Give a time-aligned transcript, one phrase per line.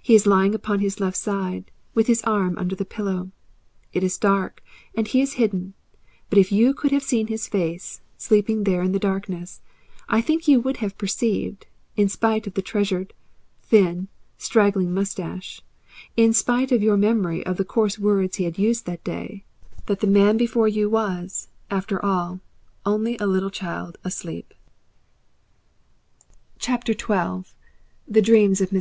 [0.00, 3.30] He is lying upon his left side, with his arm under the pillow.
[3.92, 5.74] It is dark, and he is hidden;
[6.30, 9.60] but if you could have seen his face, sleeping there in the darkness,
[10.08, 13.12] I think you would have perceived, in spite of that treasured,
[13.62, 15.60] thin, and straggling moustache,
[16.16, 19.44] in spite of your memory of the coarse words he had used that day,
[19.84, 22.40] that the man before you was, after all,
[22.86, 24.54] only a little child asleep.
[26.58, 26.78] XII.
[28.08, 28.78] THE DREAMS OF MR.